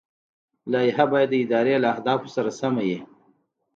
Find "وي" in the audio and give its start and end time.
2.87-2.99